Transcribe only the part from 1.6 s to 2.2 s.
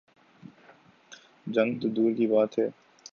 تو دور